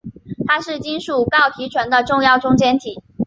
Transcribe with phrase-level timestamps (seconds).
[0.47, 3.03] 它是金属锆提纯的重要中间体。